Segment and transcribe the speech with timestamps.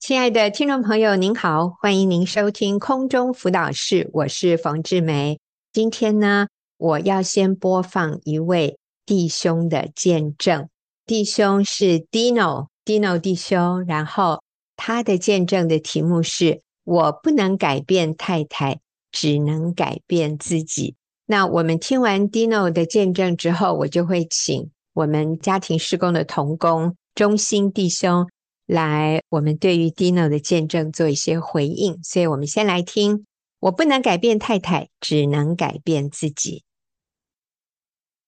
[0.00, 5.38] 亲爱的听众朋友，您好，欢迎您收听空中辅导室，我是冯志梅。
[5.74, 10.70] 今天呢，我要先播放一位弟兄的见证。
[11.04, 14.42] 弟兄是 Dino，Dino 弟兄，然后
[14.74, 18.80] 他的见证的题目是“我不能改变太太，
[19.12, 20.96] 只能改变自己”。
[21.28, 28.26] 那我们听完 Dino 的见证之后，我就会请我们家庭事工的童工中心弟兄。
[28.70, 33.26] 来，我们对于 Dino 的见证做一些回应，所以我们先来听。
[33.58, 36.62] 我不能改变太太，只能改变自己。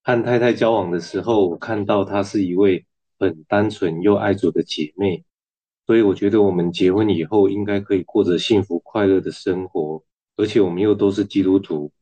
[0.03, 2.85] 和太太交往的时候，我看到她是一位
[3.21, 5.23] 很单纯又爱主的姐妹，
[5.87, 10.03] 所以我觉得我们结婚以后应该可以过着幸福快乐的生活，
[10.37, 11.93] 而且我们又都是基督徒。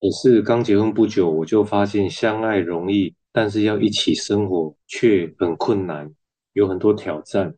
[0.00, 6.14] 可是刚结婚不久，我就发现相爱容易，但是要一起生活却很困难，
[6.52, 7.56] 有很多挑战。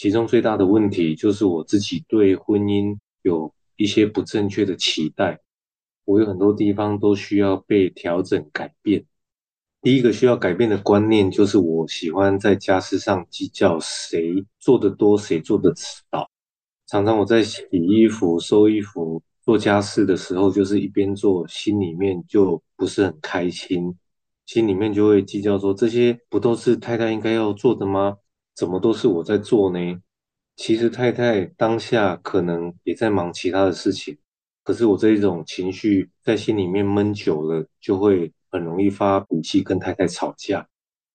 [0.00, 5.38] 其中最大的问题就是我自己对婚姻有一些不正确的期待，
[6.06, 9.04] 我有很多地方都需要被调整改变。
[9.82, 16.30] 第一个需要改变的观念就是我喜欢在家事上计较谁做得多，谁做得少。
[16.86, 23.94] 常常我在洗衣服、收衣服、做家事的时候，就是一边做，心里面就不是很开心，
[24.46, 28.16] 心里面就会计较说，这些不都是太太应该要做的吗？
[28.60, 29.78] 怎么都是我在做呢？
[30.54, 34.14] 其实太太当下可能也在忙其他的事情，
[34.62, 40.68] 可是我这一种情绪在心里面闷久了，就会很容易发脾气跟太太吵架，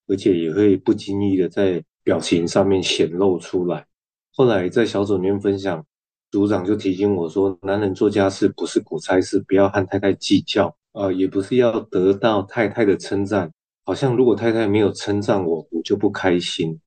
[0.07, 3.85] 而且也会不经意的在表情上面显露出来。
[4.33, 5.85] 后来在小组里面分享，
[6.31, 13.51] 组长就提醒我说，男人做家事不是苦差事，不要和太太计较，呃，也不是要得到太太的称赞，
[13.83, 16.81] 好像如果太太没有称赞我，我就不开心。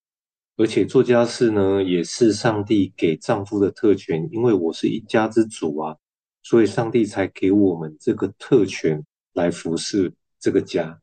[0.58, 5.96] 而且做家事呢，也是上帝给丈夫的特权，因为我是一家之主啊，
[6.42, 9.00] 所以上帝才给我们这个特权
[9.34, 11.00] 来服侍这个家。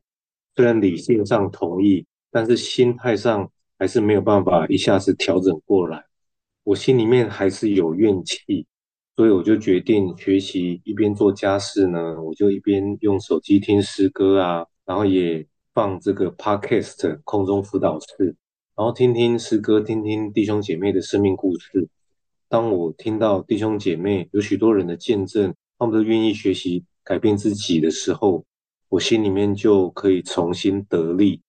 [0.54, 6.04] 虽然理性上同意，但是心态上还是没有办法一下子调整过来。
[6.62, 8.66] 我心里面还是有怨气，
[9.16, 18.36] 所以我就决定学习一边做家事呢，我就一边用手机听诗歌啊，然后也放这个 Podcast 空中辅导室。
[18.76, 21.88] 然后听听诗歌，听听弟兄姐妹的生命故事。
[22.46, 28.44] 当我听到弟兄姐妹有许多人的见证，他们都愿意学习改变自己的时候，
[28.90, 31.40] 我心里面就可以重新得力，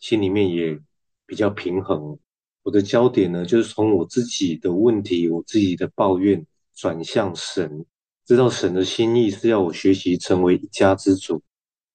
[0.00, 0.78] 心里面也
[1.24, 2.18] 比较平衡。
[2.62, 6.44] 我的焦点呢，就是从我自己的问题、我自己的抱怨
[6.74, 7.86] 转向神，
[8.26, 11.42] 知道神的心意是要我学习成为一家之主，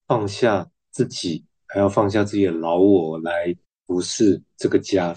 [0.08, 3.54] 放下自己，还要放下自己的老我来。
[3.86, 5.16] 不是这个家。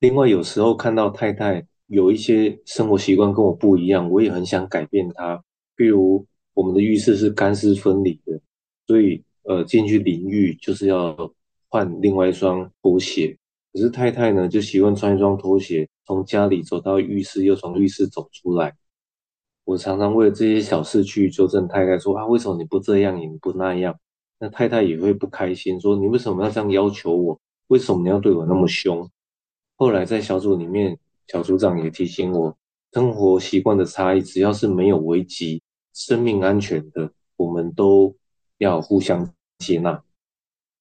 [0.00, 5.42] 另外，有时候看到太太有一些生活习惯跟我不一样，我也很想改变她。
[5.76, 8.40] 譬如我们的浴室是干湿分离的，
[8.86, 11.32] 所以呃进去淋浴就是要
[11.68, 13.36] 换另外一双拖鞋。
[13.72, 18.74] 可是太太呢，就习惯穿一双拖鞋从家里走到浴室，又从浴室走出来。
[19.64, 23.96] 我常常为了这些小事去纠正太太说，说啊，为什么你不这样，你不那样？
[24.38, 27.40] 那太太也会不开心，说你为什么要这样要求我？
[27.70, 29.08] 为什么你要对我那么凶？
[29.76, 30.98] 后来在小组里面，
[31.28, 32.58] 小组长也提醒我，
[32.92, 38.16] 生活习惯的差异，只要是没有危及生命安全的，我们都
[38.58, 40.02] 要互相接纳。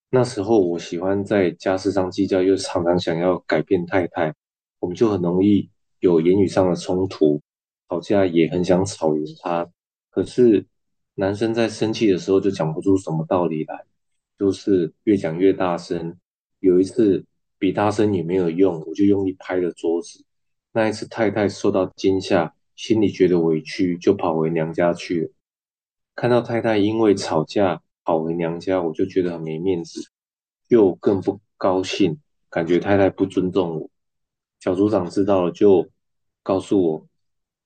[0.09, 4.33] 那时候我喜欢在家事上计较，又常常想要改变太太，
[4.79, 7.39] 我们就很容易有言语上的冲突，
[7.87, 9.69] 吵架也很想吵赢他。
[10.09, 10.65] 可是
[11.13, 13.85] 男生在生气的时候就讲不出什么道理来，
[14.39, 16.17] 就是越讲越大声。
[16.59, 17.25] 有一次
[17.57, 20.23] 比大声也没有用，我就用力拍了桌子。
[20.71, 25.29] 那一次太太受到惊吓，心里觉得委屈，就跑回娘家去了。
[26.15, 30.01] 看到太太因为吵架跑回娘家，我就觉得很没面子，
[30.67, 32.19] 又更不高兴，
[32.49, 33.89] 感觉太太不尊重我。
[34.59, 35.87] 小组长知道了，就
[36.43, 37.07] 告诉我，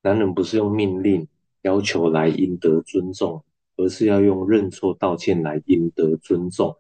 [0.02, 1.28] 男人不是用命令
[1.64, 3.44] 要求来赢得尊重，
[3.76, 6.78] 而是要用认错道歉来赢得尊重。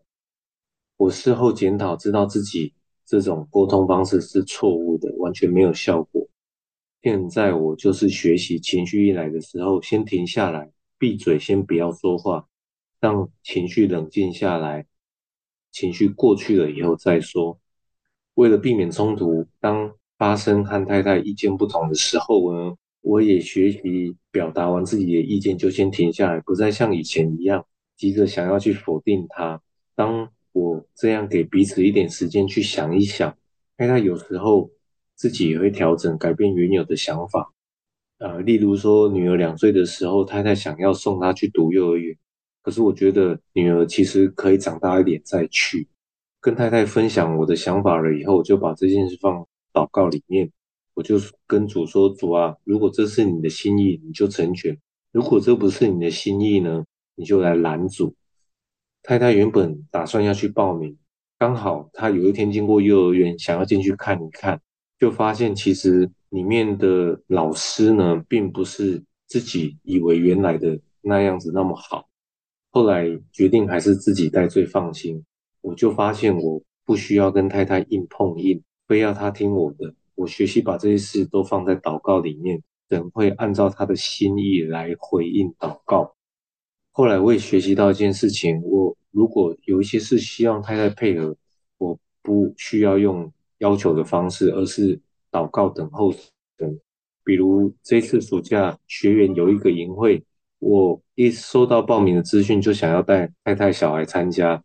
[1.03, 2.71] 我事后检讨，知道自己
[3.05, 6.25] 这种沟通方式是错误的，完全没有效果。
[7.01, 12.47] 现在我就是学习，情绪一来的时候，先停下来，闭嘴，先不要说话，
[13.01, 14.85] 让情绪冷静下来，
[15.73, 17.59] 情绪过去了以后再说。
[18.35, 27.65] 为了避免冲突，当发生和太太意见不同的时候呢，我也学习表达完自己的意见就先停下来，不再像以前一样
[27.97, 29.61] 急着想要去否定他。
[29.95, 33.35] 当我这样给彼此一点时间去想一想，
[33.75, 34.69] 太太有时候
[35.15, 37.51] 自己也会调整改变原有的想法。
[38.19, 42.15] 呃，例如说，女儿两岁的时候，太太想要送她去读幼儿园，
[42.61, 45.88] 可是我觉得女儿其实可以长大一点再去。
[46.39, 50.51] 跟太太分享我的想法了以后，我就把这件事放祷告里面，
[50.94, 51.17] 我就
[51.47, 54.75] 跟主说：“主啊，如果这是你的心意，你就成全；
[55.11, 56.85] 如果这不是你的心意呢，
[57.15, 58.13] 你就来拦阻。”
[59.03, 60.97] 太太原本打算要去报名，
[61.38, 64.61] 刚好她有一天经过幼儿园，想要进去看一看，
[64.97, 72.07] 就发现其实里面的老师呢，并不是自己以为原来的那样子那么好。
[72.71, 75.23] 后来决定还是自己带最放心。
[75.59, 79.94] 我就发现我不需要跟太太硬碰硬，非要她听我的。
[80.15, 86.12] 我学习把这些事都放在祷告里面，等会按照她的心意来回应祷告。
[86.95, 91.35] 后来我也学习到一件事情：我如果有一些事希望太太配合，
[91.79, 94.99] 我不需要用要求的方式，而是
[95.31, 96.13] 祷告等候
[96.55, 96.79] 等。
[97.23, 100.23] 比如这次暑假学园有一个营会，
[100.59, 104.63] 我一收到报名的资讯，就想要带太太小孩参加。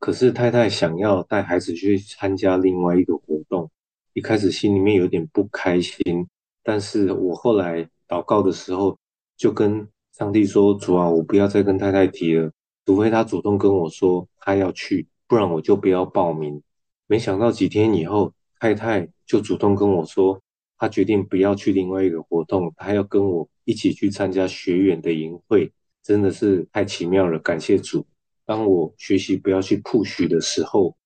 [0.00, 3.70] 可是太太想要带孩子去参加另外一个活动，
[4.14, 6.26] 一开始心里面有点不开心。
[6.64, 8.98] 但是我后来祷告的时候，
[9.36, 9.86] 就跟
[10.18, 12.50] 上帝说：“主啊，我不要再跟太太提了，
[12.84, 16.60] 除非她主动跟我说她要去，不然我就不要报名。”
[17.06, 20.42] 没想到几天以后，太太就主动跟我说，
[20.76, 25.72] 她决定不要去另外一个活动，她要跟我一起去参加学园的营会，
[26.02, 28.04] 真的是太奇妙了，感谢主。
[28.44, 30.96] 当我学习不要去 push 的时候，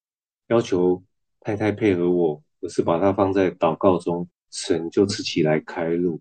[0.49, 1.03] 要求
[1.41, 6.19] 太太配合我，而是把它放在祷告中，神就自己来开路。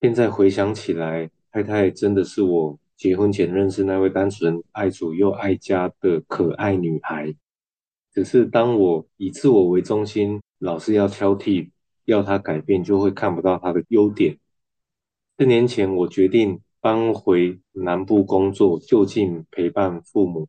[0.00, 7.34] 现在回想起来，太太真的是我结婚前认识那位单纯爱主又爱家的可爱女孩。
[8.12, 11.70] 只是当我以自我为中心，老是要挑剔，
[12.04, 14.38] 要她改变，就会看不到她的优点。
[15.36, 16.60] 四年前，我决定。
[16.80, 20.46] 搬回南部工作，就近陪伴父母。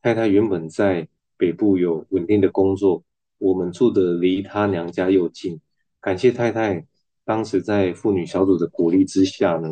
[0.00, 1.06] 太太原本在
[1.36, 3.04] 北部有稳定的工作，
[3.36, 5.60] 我们住的离她娘家又近。
[6.00, 6.86] 感谢太太
[7.26, 9.68] 当时在妇女小组的鼓励之下呢，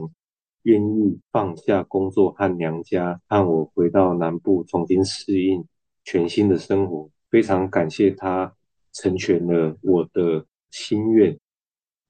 [0.64, 5.64] 愿意放下工作和娘家，和我回到南部重新适应
[6.04, 7.08] 全新的生活。
[7.30, 8.54] 非常感谢她
[8.92, 11.38] 成全了我的心愿。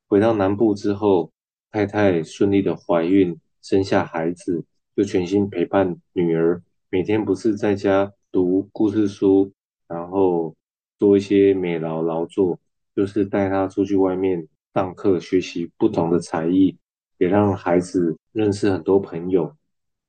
[0.08, 1.30] 回到南部之后，
[1.70, 3.38] 太太顺利的怀孕。
[3.62, 4.62] 生下孩子
[4.94, 9.50] 就全心陪伴女儿，每天不是在家读故事书，
[9.88, 10.54] 然后
[10.98, 12.60] 做一些美劳劳作，
[12.94, 16.76] 就是带她出去外面上课学习不同的才艺，
[17.18, 19.54] 也让孩子认识很多朋友。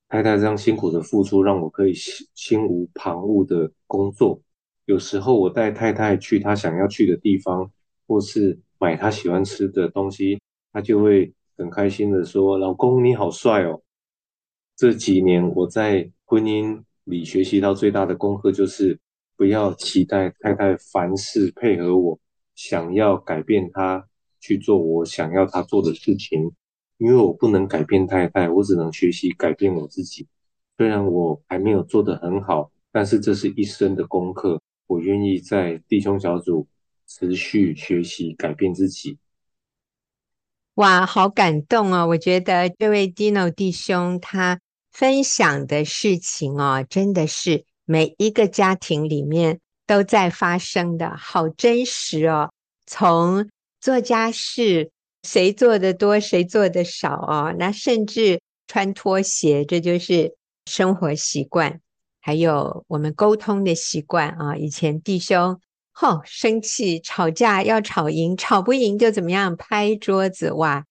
[0.10, 4.40] 太太这样辛苦的付出，让我可以心心无旁骛的工作。
[4.86, 7.72] 有时候我带太太去她想要去的地方，
[8.08, 10.40] 或是买她喜欢吃的东西，
[10.72, 11.34] 她就会。
[11.58, 13.82] 很开心的说：“老公你好帅哦！”
[14.76, 19.00] 这几年我在婚姻里学习到最大的功课就是
[19.38, 22.20] 不要期待太太凡事配合我，
[22.56, 24.06] 想要改变她
[24.42, 26.52] 去做我想要她做的事情，
[26.98, 30.28] 因为我不能改变太太，我只能学习改变我自己。
[30.78, 36.68] 虽然我还没有做得很好，但是这是一生的功课，我愿意在弟兄小组
[37.08, 39.18] 持续学习改变自己。
[40.76, 42.06] 哇，好感动哦！
[42.08, 44.60] 我觉得这位 Dino 弟兄他
[44.92, 52.52] 分享的事情哦，真的是每一个家庭里面都在发生的，好真实哦。
[52.86, 54.92] 从做家事，
[55.26, 60.36] 谁做的多，谁做的少哦，那甚至穿拖鞋，这就是
[60.68, 61.82] 生活习惯，
[62.22, 64.56] 还有我们沟通的习惯啊。
[64.56, 65.60] 以前弟兄。
[65.98, 69.56] 吼、哦，生气吵架要吵赢，吵不赢就怎么样？
[69.56, 70.84] 拍桌子哇！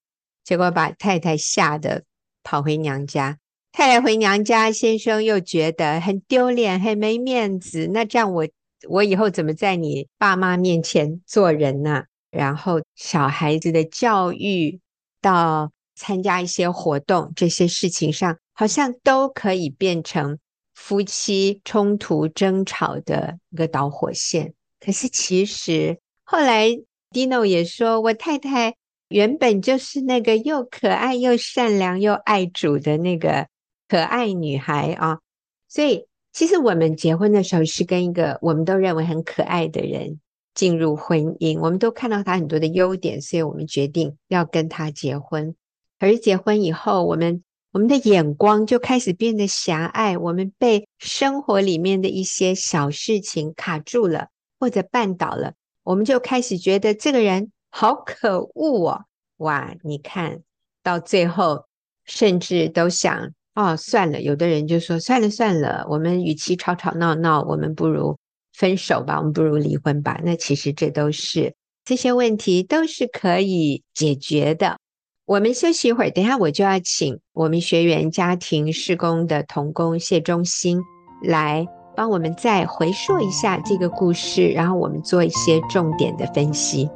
[0.43, 2.05] 结果把太太吓得
[2.43, 3.37] 跑回娘家。
[3.71, 7.91] 太太回娘家，先生又觉得很丢脸，很没面子。
[7.93, 8.49] 那这样我
[8.89, 12.05] 我以后怎么在你爸妈面前做人呢？
[12.35, 14.81] 然后小孩子的教育
[15.21, 20.39] 到参加一些活动，这些事情上，好像都可以变成
[20.75, 24.53] 夫妻冲突争吵的一个导火线。
[24.81, 26.69] 可是其实后来
[27.11, 28.75] ，Dino 也说，我太太
[29.09, 33.47] 原本就是那个又可爱又善良又爱主的那个
[33.89, 35.21] 可爱女孩啊。
[35.69, 40.21] 所以其实我们结婚的时候是跟一个我们都认为很可爱的人
[40.55, 45.55] 进入婚姻，我们都看到他很多的优点，所以我们决定要跟他结婚。
[45.99, 47.43] 可是结婚以后，我们
[47.73, 54.29] 我们的眼光就开始变得狭隘，我们被生活里面的一些小事情卡住了。
[54.61, 59.05] 或者绊倒了，我们就开始觉得这个人好可恶哦！
[59.39, 60.41] 哇，你看
[60.83, 61.67] 到最后，
[62.07, 64.23] 甚至都想哦，算了。
[64.23, 68.17] 有的人就说算了算了，我们与其吵吵闹闹，我们不如
[68.55, 70.21] 分手吧，我们不如离婚吧。
[70.25, 74.79] 那其实这都是这些问题都是可以解决的。
[75.27, 80.81] 我们休息一会儿，等下我就要请我们学员家庭施工的童工谢忠兴
[81.23, 86.89] 来帮我们再回溯一下这个故事，然后我们做一些重点的分析。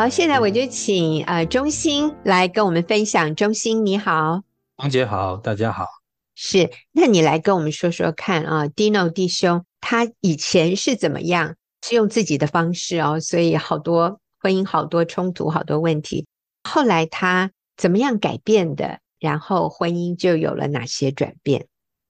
[0.00, 3.34] 好，现在我就请呃中心来跟我们分享。
[3.34, 4.40] 中心你好，
[4.76, 5.84] 王姐好，大家好。
[6.34, 11.54] 是，那你来跟我们说说看啊，Dino 弟兄他以前是怎么样？
[11.82, 16.26] 是用自己的方式哦，所以好多婚姻、好多冲突、好多问题。
[16.64, 19.00] 后来他怎么样改变的？
[19.18, 21.66] 然后婚姻就有了哪些转变？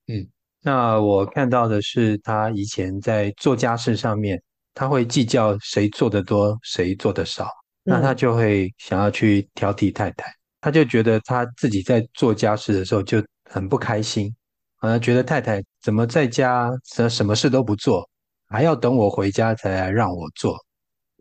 [0.07, 0.29] 嗯，
[0.61, 4.41] 那我看到的是他以前在做家事上面，
[4.73, 7.49] 他会计较谁做的多，谁做的少。
[7.83, 14.33] 那他就会想要去挑剔太太，他就觉得他自己在做家事的时候就很不开心，
[14.75, 18.07] 好像觉得太太怎么在家什什么事都不做，
[18.47, 20.55] 还要等我回家才来让我做。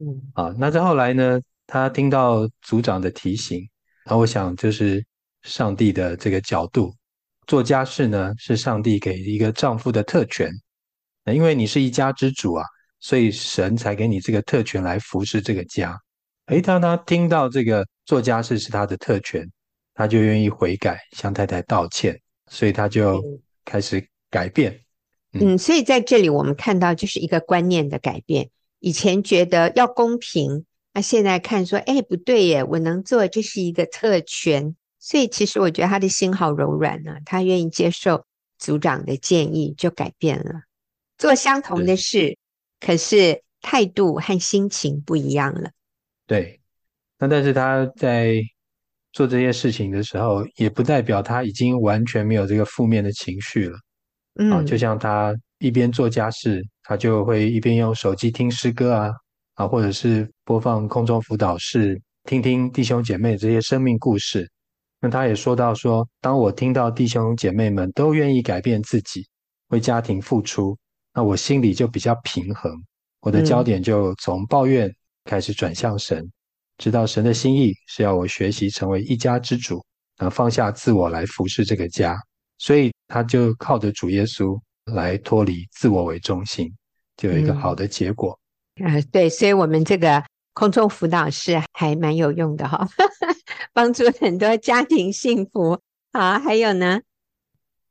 [0.02, 3.66] 嗯，啊，那再后来呢，他听到组长的提醒，
[4.04, 5.02] 那我想就是
[5.42, 6.94] 上帝的这个角度，
[7.46, 10.50] 做家事呢是上帝给一个丈夫的特权，
[11.24, 12.64] 那因为你是一家之主啊，
[13.00, 15.98] 所以神才给你这个特权来服侍这个家。
[16.50, 19.48] 诶，当他听到这个做家事是他的特权，
[19.94, 23.22] 他就愿意悔改，向太太道歉，所以他就
[23.64, 24.80] 开始改变。
[25.32, 28.50] 嗯，嗯，所以在这里我们看到就是一个观念的改变。
[28.80, 34.74] 以前觉得要公平，那现在看说，哎，不对耶，我能做，这是一个特权。
[34.98, 38.24] 所以其实我觉得他的心好柔软呢，他愿意接受
[38.58, 40.62] 组长的建议，就改变了，
[41.16, 42.36] 做相同的事，
[42.80, 45.70] 可是态度和心情不一样了。
[46.30, 46.60] 对，
[47.18, 48.40] 那但是他在
[49.10, 53.76] 做这些事情的时候，也不代表他已经完全没有这个负面的情绪了。
[54.36, 59.10] 嗯，啊，就像他一边做家事，他就会一边用手机听诗歌啊，
[59.54, 64.48] 啊，或者是播放空中辅导室，听听弟兄姐妹这些生命故事。
[65.00, 69.26] 那他也说到说，当我听到弟兄姐妹们都愿意改变自己，
[69.70, 70.78] 为家庭付出，
[71.12, 72.72] 那我心里就比较平衡，
[73.18, 74.94] 我的焦点就从抱怨。
[75.30, 76.28] 开始转向神，
[76.76, 79.80] 知道神的心意是要我学习成为一家之主，
[80.18, 82.20] 然后放下自我来服侍这个家，
[82.58, 86.68] 所以他就靠着主耶稣来脱离自我为中心，
[87.16, 88.36] 就有一个好的结果。
[88.82, 90.20] 嗯，呃，对，所以我们这个
[90.52, 92.88] 空中辅导室还蛮有用的哈，
[93.72, 95.80] 帮助很多家庭幸福。
[96.12, 97.00] 好，还有呢？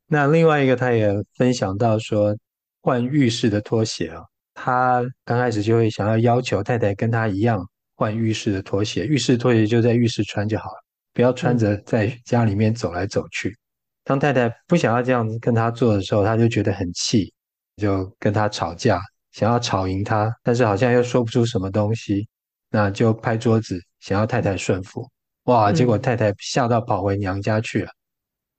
[0.07, 2.35] 那另外一个他也分享到说，
[2.81, 4.25] 换浴室的拖鞋啊。
[4.61, 13.57] 他刚开始就会想要要求太太跟他一样换浴室的拖鞋，浴室拖鞋就在浴室穿就好了，不要穿着在家里面走来走去。
[14.03, 17.33] 当太太不想要这样子跟他做的时候，他就觉得很气，
[17.77, 18.99] 就跟他吵架，
[19.31, 22.27] 想要吵赢他，但是好像又说不出什么东西，
[22.69, 25.09] 那就拍桌子，想要太太顺服。
[25.43, 27.89] 哇，结果太太吓到跑回娘家去了。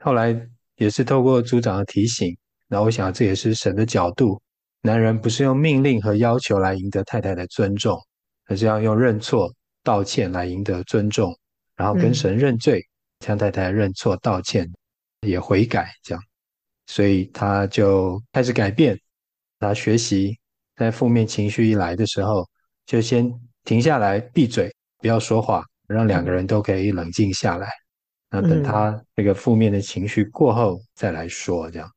[0.03, 0.35] 后来
[0.77, 2.35] 也是透过组长的提醒，
[2.69, 4.41] 那我想这也是神的角度。
[4.83, 7.99] 男人不是用命令和要求来赢得太太的尊重，
[8.47, 11.37] 而是要用认错、道歉来赢得尊重，
[11.77, 12.83] 然后跟神认罪，
[13.21, 14.67] 向太太认错、道歉，
[15.21, 16.23] 也悔改，这样，
[16.87, 18.99] 所以他就开始改变。
[19.59, 20.39] 他学习
[20.77, 22.49] 在负面情绪一来的时候，
[22.87, 23.31] 就先
[23.65, 27.69] 停下来，闭嘴，不要说话，让两个人都可以冷静下来。
[28.31, 31.91] 那等他这个负面的情绪过后再来说，这样。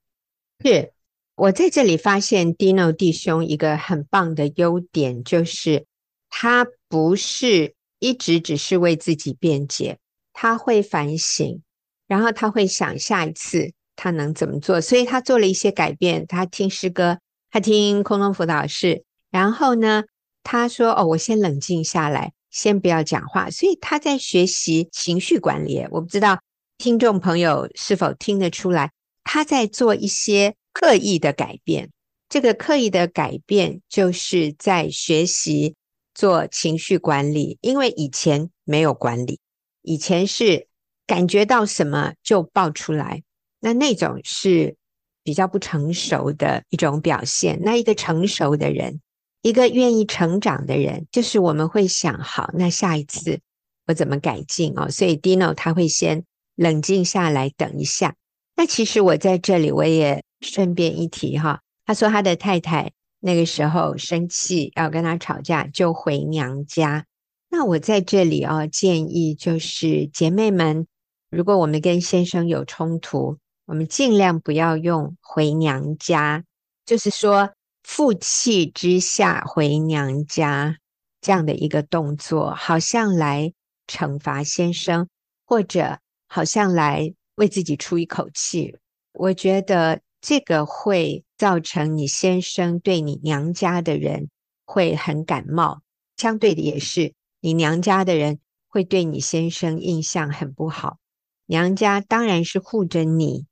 [0.65, 0.92] 是。
[1.35, 5.87] 我在这里发现 Dino 弟兄一个很棒的优点，就是
[6.29, 9.97] 他不是一直只是为自己辩解，
[10.31, 11.63] 他会反省，
[12.07, 16.27] 然后他会想下一次他能怎么做，所以他做了一些改变。
[16.27, 17.17] 他听诗歌，
[17.49, 20.03] 他听空中辅导室，然后呢，
[20.43, 25.83] 他说：“哦，我先冷静下来，先不要讲话。”所以他在学习情绪管理。
[25.89, 26.39] 我不知道
[26.77, 28.91] 听众朋友是否听得出来，
[29.23, 30.53] 他在做一些。
[30.73, 31.91] 刻意的改变，
[32.27, 35.75] 这个刻意的改变就是在学习
[36.13, 39.39] 做情绪管理，因为以前没有管理，
[39.83, 40.67] 以前是
[41.05, 43.23] 感觉到什么就爆出来，
[43.59, 44.75] 那那种是
[45.23, 47.59] 比较不成熟的一种表现。
[47.61, 48.99] 那一个成熟的人，
[49.41, 53.39] 一个愿意成长的人，就是我们会想，好，那下一次
[53.85, 54.89] 我怎么改进哦？
[54.89, 56.25] 所以 Dino 他会先
[56.55, 58.15] 冷静下来，等一下。
[58.55, 67.05] 那其实我在这里我也顺便一提哈，他说他的太太那个时候生气要跟他吵架，就回娘家。
[67.49, 70.87] 那我在这里啊，建议就是姐妹们，
[71.29, 76.43] 如果我们跟先生有冲突，我们尽量不要用回娘家，
[76.85, 77.51] 就是说
[77.83, 80.77] 负气之下回娘家
[81.21, 83.53] 这样的一个动作，好像来
[83.87, 85.07] 惩罚先生，
[85.45, 88.75] 或者好像来为自己出一口气。
[89.13, 94.29] 我觉得这个会造成你先生对你娘家的人
[94.63, 95.81] 会很感冒，
[96.15, 98.39] 相对的也是你娘家的人
[98.69, 100.97] 会对你先生印象很不好。
[101.45, 103.47] 娘家当然是护着你。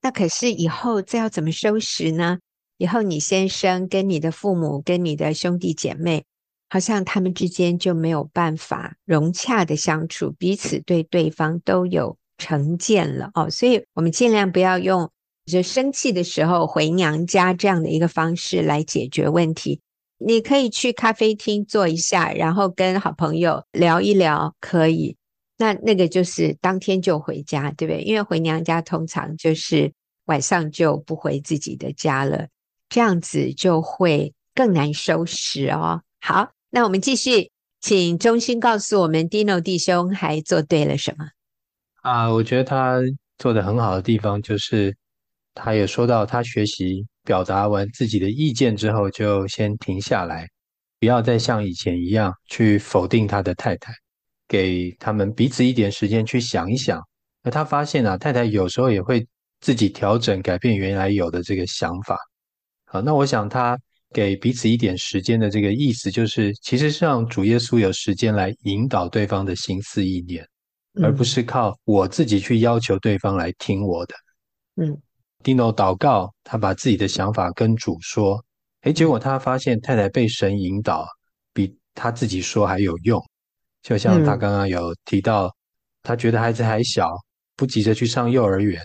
[0.00, 2.38] 那可是以后这要怎么收拾呢？
[2.76, 6.24] 以后你先生跟你的父母、跟你的兄弟姐妹，
[6.68, 13.50] 好像他们之间就没有办法融洽的相处，彼此对对方都有成见了哦。
[13.50, 15.10] 所以，我们尽量不要用
[15.46, 19.80] 就生气的时候回娘家这样的一个方式来解决问题。
[20.18, 25.16] 你可以去咖啡厅坐一下，然后跟好朋友聊一聊，可以。
[25.58, 28.02] 那那个就是当天就回家，对不对？
[28.02, 29.92] 因为回娘家通常就是
[30.26, 32.46] 晚上就不回自己的家了，
[32.88, 36.02] 这样子就会更难收拾哦。
[36.20, 41.26] 好，那我们继续，请中心告诉我们，Dino 弟兄还做对了什么？
[42.02, 43.00] 啊，我觉得他
[43.38, 44.96] 做得很好的地方就是，
[45.54, 50.48] 他也说到，他学习表达完自己的意见之后，就先停下来，
[50.98, 53.92] 不要再像以前一样去否定他的太太。
[54.48, 57.00] 给他们彼此一点时间去想一想，
[57.42, 59.26] 那他发现啊，太太有时候也会
[59.60, 62.18] 自己调整、改变原来有的这个想法。
[62.84, 63.78] 好，那我想他
[64.12, 70.46] 给彼此一点时间的这个意思，就是其实是让主耶稣有时间来引导对方的心思意念，
[71.02, 74.14] 而不是靠我自己去要求对方来听我的。
[74.76, 75.00] 嗯
[75.42, 78.44] ，Dino 祷告，他把自己的想法跟主说，
[78.82, 81.06] 诶，结果他发现太太被神引导，
[81.52, 83.22] 比他自己说还有用。
[83.82, 85.52] 就像他刚刚有提到，嗯、
[86.02, 87.10] 他觉得孩子还小，
[87.56, 88.80] 不急着去上幼儿园。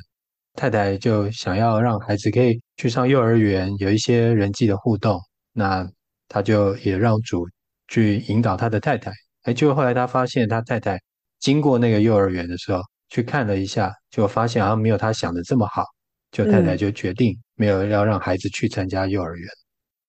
[0.53, 5.19] 太太就想要让孩子可以去上幼儿园，有一些人际的互动。
[5.53, 5.87] 那
[6.27, 7.47] 他就也让主
[7.87, 9.11] 去引导他的太太。
[9.43, 10.99] 哎，就后来他发现他太太
[11.39, 15.83] 经过那个幼儿园的时候，去看了一下，就发现好像没有他想的这么好。
[16.31, 19.47] 就太太就决定没有要让孩子去参加幼儿园。
[19.47, 19.59] 嗯、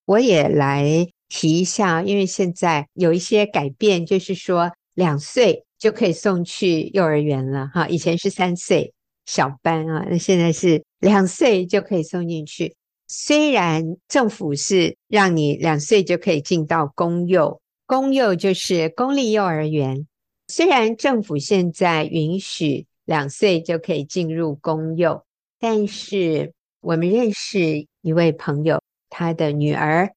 [0.05, 4.71] 我也来提一下，因为现在有一些改变，就是说。
[4.95, 8.91] 两岁就可以送去幼儿园了哈，以前是三岁
[9.25, 12.75] 小班啊，那现在是两岁就可以送进去。
[13.07, 20.05] 虽然政府是让你两岁就可以进到公幼，公幼就是公立幼儿园。
[20.49, 25.23] 虽然政府现在允许两岁就可以进入公幼，
[25.59, 30.11] 但是我们认识一位朋友，他的女儿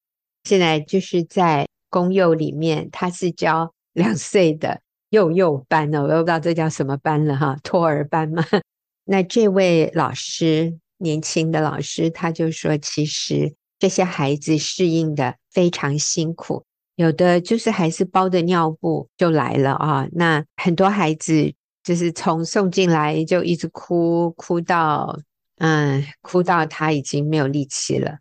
[0.45, 3.73] 现在就是在公幼里面，他是教。
[3.95, 8.43] 两岁的幼幼班呢，我都不知道这叫什么班了哈，托儿班嘛。
[9.05, 16.65] 那这位老师，年轻的老师，他就说，其实这些孩子适应的非常辛苦，
[16.97, 20.09] 有的就是还是包着尿布就来了啊。
[20.13, 21.53] 那很多孩子
[21.85, 25.21] 就是从送进来就一直哭，哭到
[25.63, 28.19] 嗯，哭到他已经没有力气了。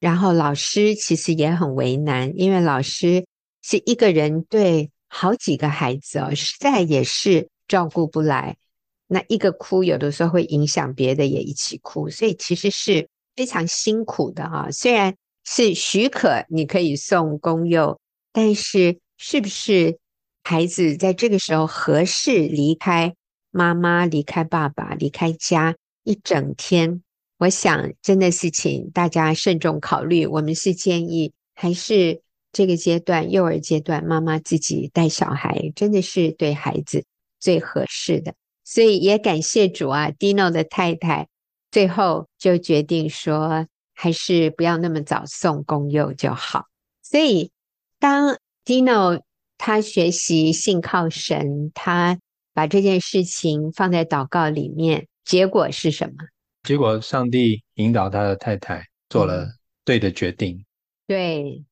[0.00, 3.26] 然后老师其实也很为难，因为老师
[3.62, 4.90] 是一个人对。
[5.10, 8.58] 好几个孩子哦，实在也是照顾不来。
[9.06, 14.68] 那一个哭，有的时候会影响别的也一起哭，所以其实是非常辛苦的啊。
[14.70, 17.98] 虽然是许可你可以送公幼，
[18.34, 19.98] 但是是不是
[20.44, 23.14] 孩子在这个时候合适离开
[23.50, 25.74] 妈妈、离开爸爸、离开家
[26.08, 27.02] 一整天？
[27.38, 30.26] 我想真的是请大家慎重考虑。
[30.26, 32.22] 我们是建议还是。
[32.50, 37.04] 这个阶段，幼儿阶段，妈妈自己带小孩，真的是对孩子
[37.38, 38.34] 最合适的。
[38.64, 41.28] 所以也感谢主啊，Dino 的太太
[41.70, 46.64] 最后就决定说，还是不要那么早送公幼就好。
[47.02, 47.52] 所以
[48.00, 49.20] 当 Dino
[49.58, 52.18] 他学习信靠神，他
[52.54, 56.14] 把这件事情放在祷告里面，结果是什么？
[56.62, 59.46] 结果上帝引导他的太太做了
[59.84, 60.56] 对的决定。
[60.56, 60.64] 嗯、
[61.06, 61.64] 对。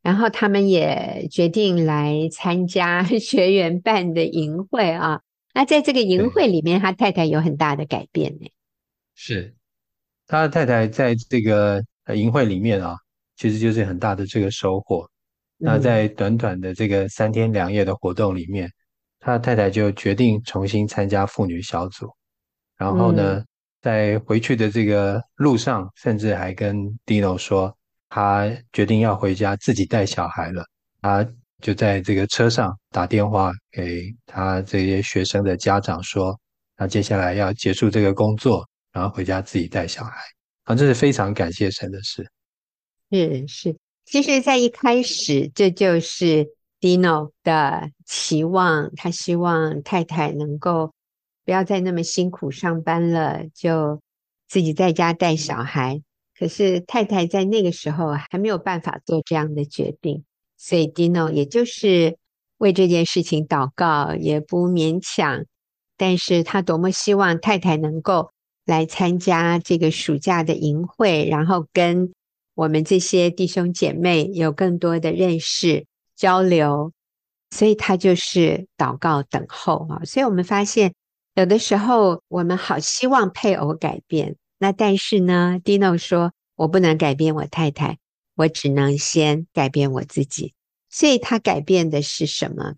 [0.00, 5.20] 然后他们也决定来参加 学员办的营会啊。
[5.52, 8.48] 那在这个营会里面，他太太有很大的改变呢。
[9.14, 9.54] 是，
[10.26, 12.96] 他的太太在这个营会里面啊，
[13.36, 15.06] 其实就是很大的这个收获。
[15.58, 18.72] 那在短短的这个三天两夜的活动里面，
[19.20, 22.10] 他的太太就决定重新参加妇女小组。
[22.82, 23.46] 然后呢，嗯、
[23.80, 27.72] 在回去的这个路上，甚至还跟 Dino 说，
[28.08, 30.64] 他决定要回家自己带小孩了。
[31.00, 31.24] 他
[31.60, 36.36] 就在这个车上打电话给他这些学生的家长说，
[36.76, 40.20] 他接下来要结束这个工作，然后回家自己带小孩。
[40.64, 42.28] 啊，这是非常感谢神的事。
[43.12, 46.48] 是是，其实，在一开始，这就是
[46.80, 50.92] Dino 的期望，他希望太太能够。
[51.44, 54.00] 不要再那么辛苦上班了，就
[54.48, 56.00] 自己在家带小孩。
[56.38, 60.24] 可是太太在那个时候还没有办法做这样的决定，
[60.56, 62.16] 所以 Dino 也就是
[62.58, 65.44] 为这件事情祷告，也不勉强。
[65.96, 68.30] 但是他多么希望太太能够
[68.64, 72.12] 来参加这个暑假的营会，然后跟
[72.54, 76.92] 我们这些弟兄姐妹有更多的认识交流。
[77.50, 80.04] 所以他就是祷告等候啊。
[80.04, 80.92] 所以我们发现。
[81.34, 87.98] 有的时候，我们好希望配偶改变，那但是呢，Dino 说：“我不能改变我太太，
[88.34, 90.52] 我只能先改变我自己。”
[90.90, 92.74] 所以他改变的是什么？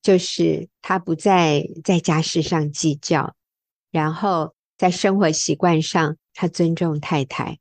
[0.00, 3.34] 就是他不再在家事上计较，
[3.90, 7.58] 然后在生活习惯上，他尊重太太，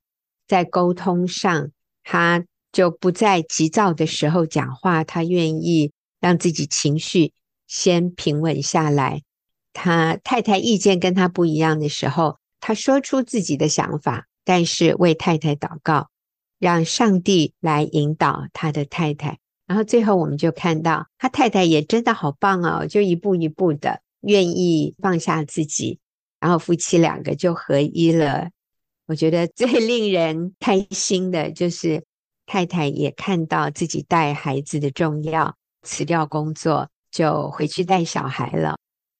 [0.47, 1.71] 在沟通上，
[2.03, 7.33] 他就不在急躁的时候讲话，他愿意让自己情绪
[7.65, 9.23] 先平稳下来。
[9.79, 16.09] 他太太意见跟他不一样的时候，他说出自己的想法，但是为太太祷告，
[16.57, 19.37] 让上帝来引导他的太太。
[19.67, 25.99] 然后最后我们就看到他太太也真的好棒哦，就一步一步的愿意放下自己，
[26.39, 28.49] 然后夫妻两个就合一了。
[29.05, 32.03] 我觉得最令人开心的就是
[32.47, 38.75] 太太也看到自己带孩子的重要，辞掉工作就回去带小孩了。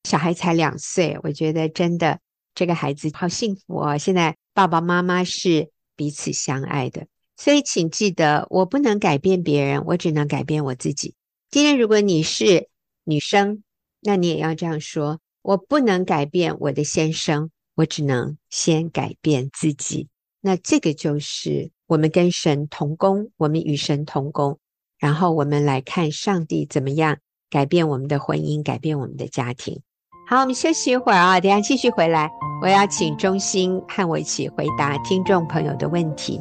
[0.07, 2.21] 小孩才两岁，我觉得真的
[2.55, 3.97] 这个孩子好幸福哦。
[3.97, 11.13] 现在爸爸妈妈是彼此相爱的，所以请记得，我不能改变别人，我只能改变我自己。
[11.51, 12.69] 今天如果你是
[13.03, 13.63] 女生，
[13.99, 20.07] 那你也要这样说：我不能改变我的先生，我只能先改变自己。
[20.39, 24.57] 那这个就是我们跟神同工，我们与神同工，
[24.99, 27.17] 然后我们来看上帝怎么样
[27.49, 29.81] 改变我们的婚姻，改变我们的家庭。
[30.29, 32.29] 好，我们休息一会儿啊，等下继续回来。
[32.61, 36.37] 我要请中心和我一起回答听众朋友的问题。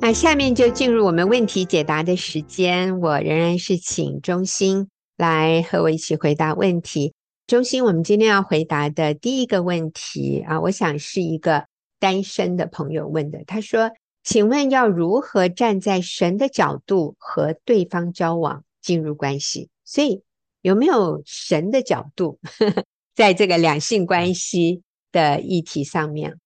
[0.00, 7.14] 那下面就进入我们问题解答的时间，我仍然是请中心来和我一起回答问题。
[7.48, 11.64] 中心，我们今天要回答的第一个问题啊，我想是一个
[11.98, 13.42] 单身的朋友问的。
[13.46, 13.90] 他说
[14.22, 19.70] ：“请问要如何站在神的角度和对方交往、进入关系？
[19.86, 20.22] 所以
[20.60, 22.84] 有没有神的角度呵 呵
[23.14, 26.36] 在这个两性关系的议题上面？”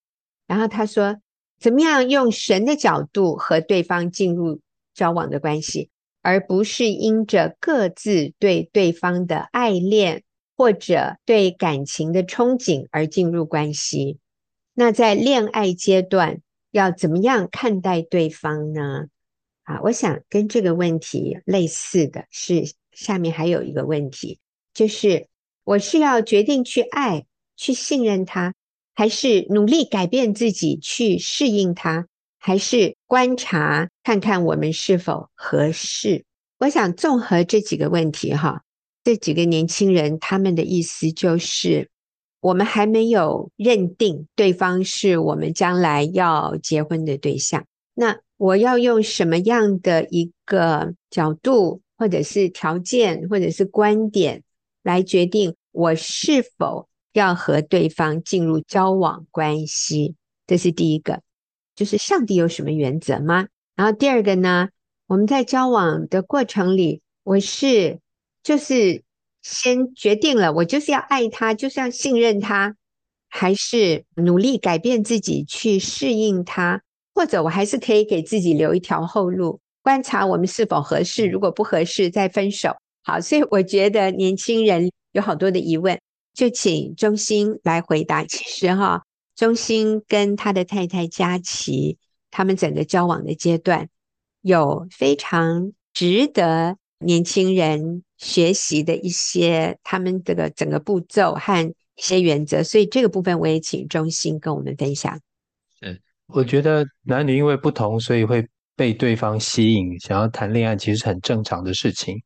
[0.46, 1.16] 然后他说
[1.58, 4.60] ：“怎么样用神的角度和对方进入
[4.94, 5.90] 交往的关系，
[6.22, 10.22] 而不是因着各自对对方的爱恋？”
[10.62, 14.20] 或者对感情的憧憬而进入关系，
[14.74, 19.06] 那在恋爱阶段要怎么样看待对方呢？
[19.64, 24.38] 啊，我想跟这个问题类似的是，下面还有一个问题，
[24.72, 25.26] 就是
[25.64, 28.54] 我是要决定去爱、去信任他，
[28.94, 32.06] 还是努力改变自己去适应他，
[32.38, 36.24] 还是观察看看我们是否合适？
[36.58, 38.62] 我想综合这几个问题，哈。
[39.04, 41.90] 这几个年轻人，他们的意思就是，
[42.40, 47.64] 我们还没有认定对方是我们将来要结婚的对象。
[47.94, 54.44] 那我要用什么样的一个角度，或者是条件，或者是观点，
[54.84, 60.14] 来决定我是否要和对方进入交往关系？
[60.46, 61.22] 这是第一个，
[61.74, 63.48] 就是上帝有什么原则吗？
[63.74, 64.68] 然后第二个呢，
[65.08, 67.98] 我们在交往的过程里，我是。
[68.42, 69.02] 就是
[69.40, 72.76] 先决定了，我就是要爱他，就是要信任他，
[73.28, 76.82] 还是努力改变自己去适应他，
[77.14, 82.76] 或者我还是可以给自己留一条后路，观察我们是否合适，如果不合适再分手。
[83.04, 86.00] 好，所以我觉得年轻人有好多的疑问，
[86.34, 88.24] 就请中心来回答。
[88.24, 89.02] 其实哈，
[89.34, 91.98] 中心跟他的太太佳琪，
[92.30, 93.88] 他们整个交往的阶段，
[94.40, 98.04] 有非常值得年轻人。
[98.22, 105.18] 学习的一些他们这个整个步骤和一些原则，所以这个部分我也请中心跟我们分享。
[105.80, 112.16] 嗯，我觉得男女因为不同，所以会被对方吸引，想要谈恋爱，其实是很正常的事情。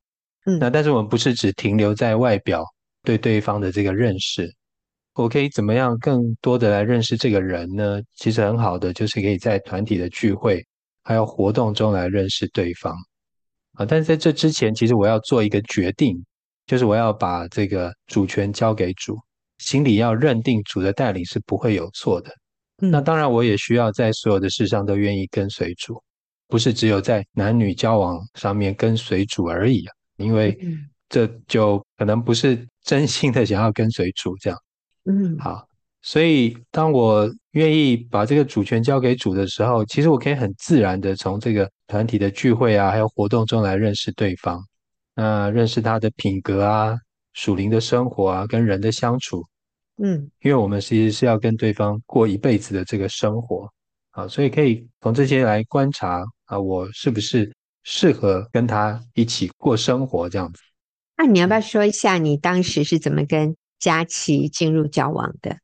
[0.45, 2.63] 嗯，那但是我们不是只停留在外表
[3.03, 4.55] 对对方的这个认识，
[5.15, 8.03] 我可以怎么样更多的来认识这个人呢？
[8.17, 10.63] 其实很好的就是可以在团体的聚会
[11.03, 12.95] 还有活动中来认识对方。
[13.77, 16.17] 啊，但是在这之前，其实我要做一个决定，
[16.67, 19.17] 就是我要把这个主权交给主，
[19.59, 22.31] 心里要认定主的带领是不会有错的。
[22.83, 26.03] 嗯，那当然，我也需要在所有的事上都愿意跟随主，
[26.49, 30.59] 不是只有在男女交往上面跟随主而已啊，因为
[31.09, 34.59] 这就可能不是真心的想要跟随主这样。
[35.05, 35.67] 嗯，好。
[36.09, 44.63] 所以，当我愿意把这个主权交给主的时候，其实我可以很自然的从这个团体的聚会啊，还有活动中来认识对方，
[45.17, 46.97] 那认识他的品格啊、
[47.33, 49.45] 属灵的生活啊、跟人的相处，
[50.01, 53.69] 嗯，因为我们其实是要跟对方过一辈子的这个生活
[54.13, 60.61] 啊，所以可以从这些来观察啊，我是不是适合跟他一起过生活这样子。
[61.17, 65.57] 那你要不要说一下你当时是怎么跟佳琪进入交往的？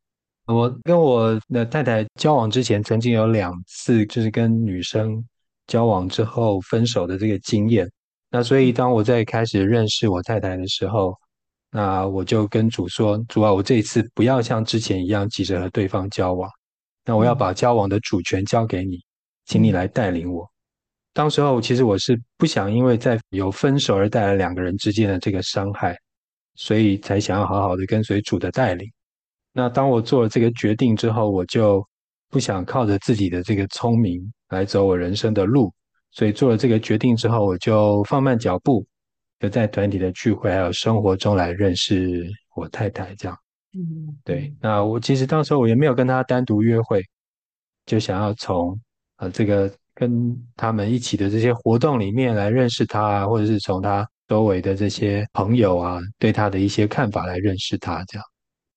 [0.46, 5.24] 我跟我的太太交往之前，曾经有两次就是跟女生
[5.66, 7.88] 交往之后分手的这个经验。
[8.30, 11.16] 那所以当我在开始认识我太太的时候，
[11.70, 16.50] 那我就跟主说：“主啊，我这一次不要像之前一样急着和对方交往，
[17.04, 18.98] 那我要把交往的主权交给你，
[19.46, 20.50] 请你来带领我。”
[21.14, 25.96] 当时候其实我是不想因为在有分手而带来两个人之间的这个伤害，
[26.54, 28.90] 所以才想要好好的跟随主的带领。
[29.52, 31.86] 那当我做了这个决定之后，我就
[32.30, 35.72] 不想靠着自己的这个聪明来走我人生的路，
[36.10, 38.86] 所以做了这个决定之后，我就放慢脚步，
[39.38, 43.36] 就在团体的聚会还有生活中来认识我太太，这样。
[43.74, 44.54] 嗯，对。
[44.60, 47.02] 那我其实当时我也没有跟她单独约会，
[47.86, 48.78] 就想要从
[49.16, 58.24] 呃这个跟他们一起的这些活动里面来认识她啊，或者是从她周围的这些朋友啊，对她的一些看法来认识她，这样。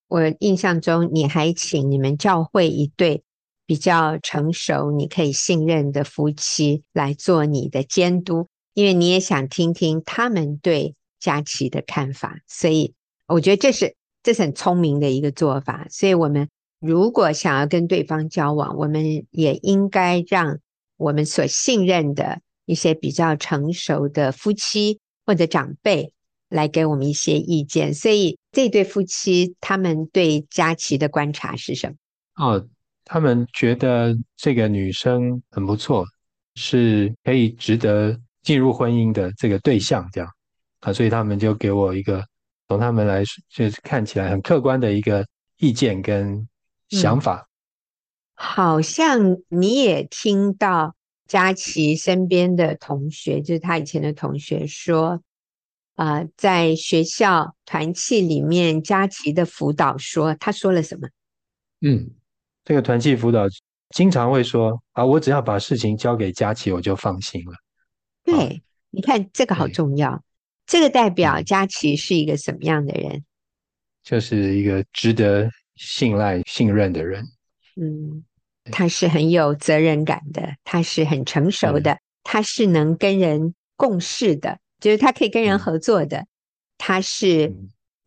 [0.07, 3.23] 我印象中，你还请你们教会一对
[3.65, 12.37] 比较成熟、你可以信任的夫妻来做你的监督，因为你也想听听他们对佳琪的看法。
[12.47, 12.93] 所以，
[13.27, 15.87] 我觉得这是这是很聪明的一个做法。
[15.89, 16.47] 所以，我们
[16.79, 20.59] 如果想要跟对方交往，我们也应该让
[20.97, 26.11] 我们所信任的一些比较成熟的夫妻或者长辈。
[26.47, 31.95] 来给我们一些意见，所以这对夫妻他们对佳琪的观察是什么？
[32.35, 32.67] 哦，
[33.03, 36.05] 他们觉得这个女生很不错，
[36.55, 40.29] 是可以值得进入婚姻的这个对象，这样
[40.79, 42.23] 啊，所以他们就给我一个
[42.69, 46.47] 从他们来说，就是看起来很客观的一个意见跟
[46.87, 47.41] 想法。
[47.41, 47.47] 嗯，
[48.35, 50.95] 好像你也听到
[51.27, 55.21] 佳琪身边的同学，就是他以前的同学说。
[55.95, 61.07] 啊、呃，在学校团契里面，佳琪的辅导说，他说了什么？
[61.81, 62.11] 嗯，
[62.63, 63.45] 这个团契辅导
[63.89, 67.53] 经常会说啊，我只要把事情交给佳琪，我就放心了。
[68.23, 68.51] 对，啊、
[68.91, 70.23] 你看这个好重要，
[70.65, 73.23] 这个代表佳琪是一个什么样的人？
[74.03, 77.25] 就是一个值得信赖、信任的人。
[77.75, 78.23] 嗯，
[78.71, 84.59] 他是很有责任感的，他是很成熟的，他是能跟人共事的。
[84.79, 86.25] 就是他可以跟人合作的，
[86.77, 87.53] 他是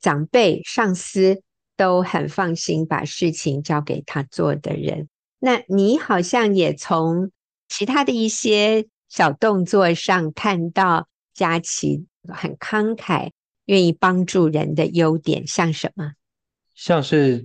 [0.01, 1.43] 长辈、上司
[1.77, 5.09] 都很放心把事情交给他做的人。
[5.39, 7.31] 那你好像也从
[7.69, 13.31] 其他的一些小动作上看到佳琪很慷慨、
[13.67, 16.13] 愿意帮助人的优点，像什么？
[16.75, 17.45] 像是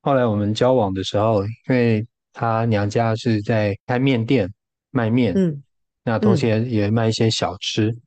[0.00, 4.52] 后来我们交往的时候，因为他娘家是在开面店
[4.90, 5.62] 卖面，嗯，
[6.04, 7.90] 那同时也也卖一些小吃。
[7.90, 8.00] 嗯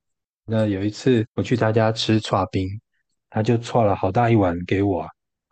[0.50, 2.66] 那有一次我去他家吃串冰，
[3.30, 5.06] 他就串了好大一碗给我，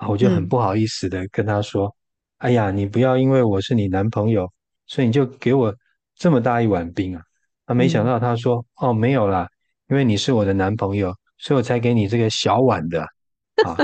[0.07, 1.87] 我就很不好意思的跟他说
[2.39, 4.49] ：“嗯、哎呀，你不要因为我是你男朋友，
[4.87, 5.75] 所以你就给我
[6.15, 7.21] 这么大一碗冰啊。”
[7.67, 9.45] 他没想到他说：“嗯、哦，没有啦，
[9.89, 13.01] 因为你是我的男朋友，所以我才给你这个小碗的。”
[13.67, 13.75] 啊，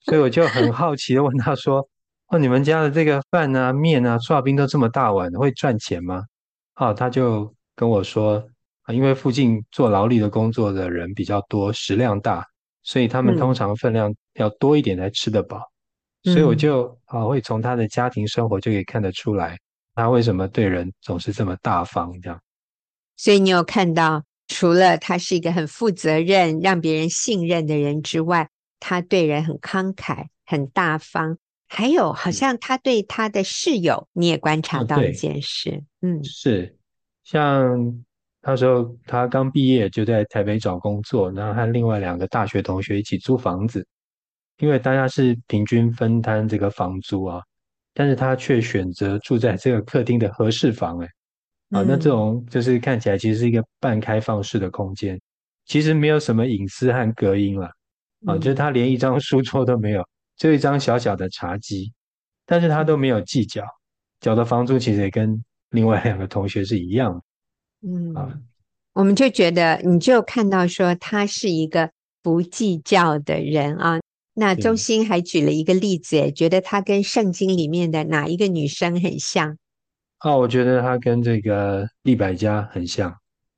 [0.00, 1.88] 所以我就很好奇的问他说
[2.28, 6.24] ：“哦，你们家的这个饭啊、面啊、剉冰都这么大碗，会赚钱吗？”
[6.74, 8.46] 啊，他就跟我说。
[8.92, 12.44] 因为附近做劳力的工作的人比较多，食量大，
[12.82, 15.60] 所以他们通常分量要多一点才吃得饱。
[16.24, 19.58] 嗯、所以我就啊会从他的家庭生活就可以看得出来，
[19.94, 22.40] 他为什么对人总是这么大方这样。
[23.16, 28.48] 所以你有看到除了他是一个很负责任、让别人信任的人之外，
[28.80, 31.36] 他对人很慷慨、很大方。
[31.70, 36.78] 还有，好像他对他的室友，你也观察到一件事，哦、嗯，是
[37.24, 38.02] 像
[38.48, 43.86] 那时候他刚毕业就在台北找工作，然后和另外两个大学同学一起租房子，
[44.56, 47.42] 因为大家是平均分摊这个房租啊，
[47.92, 51.08] 但是他却选择住在这个客厅的和室房，哎。
[51.72, 55.20] 啊，那这种就是看起来其实是一个半开放式的空间，
[55.66, 57.70] 其实没有什么隐私和隔音了。
[58.24, 60.02] 啊，就是他连一张书桌都没有，
[60.38, 61.92] 就一张小小的茶几，
[62.46, 63.62] 但是他都没有计较，
[64.20, 67.20] 缴的房租其实也跟另外两个同学是一样的。
[67.82, 68.38] 嗯，啊，
[68.92, 71.90] 我们就觉得你就看到说他是一个
[72.22, 74.00] 不计较的人啊。
[74.34, 79.56] 那中心还举了一个例子，也觉得他跟圣经里面的哪一个女生很像？
[80.20, 83.12] 哦，我觉得他跟这个利百加很像，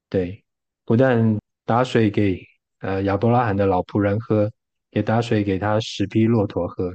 [0.08, 0.42] 对，
[0.86, 2.38] 不但打水给
[2.80, 4.50] 呃亚伯拉罕的老仆人喝，
[4.90, 6.90] 也打水给他十匹骆驼喝，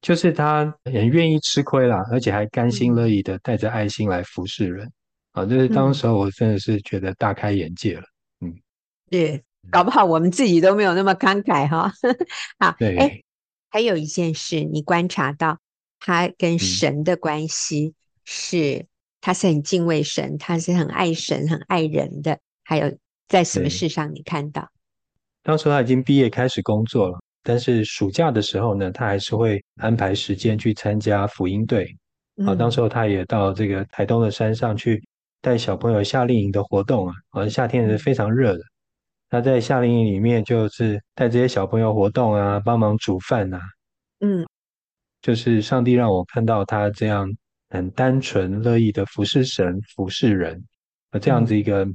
[0.00, 4.90] 就是他很愿意吃亏啦，而且还甘心乐意的带着爱心来服侍人，
[5.40, 8.02] 啊，就是当时候我真的是觉得大开眼界了，
[8.40, 8.54] 嗯，
[9.10, 11.92] 对，搞不好我们自己都没有那么慷慨哈，
[12.58, 13.22] 好，对，哎，
[13.70, 15.58] 还有一件事你观察到
[16.00, 18.86] 他跟神的关系是。
[19.20, 22.38] 他是很敬畏神，他是很爱神、很爱人的。
[22.62, 24.70] 还有在什么事上你看到？
[25.42, 31.84] 当时他已经毕业开始工作了，但是暑假的时候呢，他还是会安排时间去参加福音队。
[32.46, 35.02] 啊、嗯，当时候他也到这个台东的山上去
[35.48, 37.14] 带小朋友夏令营的活动啊。
[37.30, 38.62] 好像，夏天是非常热的，
[39.30, 43.60] 他在夏令营里面就是带这些小朋友活动啊，帮忙煮饭啊。
[44.20, 44.46] 嗯，
[45.22, 47.28] 就是上帝让我看到他这样。
[47.70, 50.64] 很单纯、乐意的服侍神、服侍人，
[51.20, 51.86] 这样子一个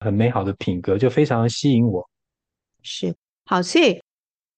[0.00, 2.04] 很美好的品格，就非常吸引我。
[2.82, 4.02] 是好，所以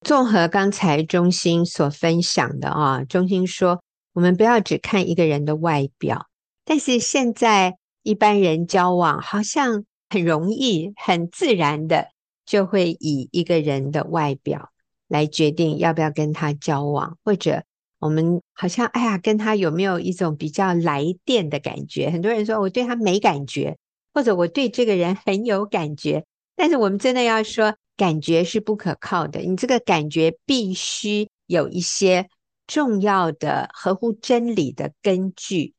[0.01, 3.83] 综合刚才中心所分享的啊，中心说，
[4.15, 6.29] 我们不要只看一个人的外表，
[6.65, 12.11] 但是现在一般人交往好像很容易、很自然的
[12.47, 14.71] 就会以一个人的外表
[15.09, 17.65] 来决定要不要跟他交往，或者。
[18.01, 22.11] 我们好像哎呀，跟他有没有一种比较来电的感觉？
[22.11, 23.79] 很多人说我对他没感觉，
[24.13, 26.23] 或者我对这个人很有感觉。
[26.55, 29.41] 但是我们真的要说，感觉是不可靠的。
[29.41, 32.29] 你这个感觉必须有一些
[32.67, 35.73] 重要的、合乎真理的根据。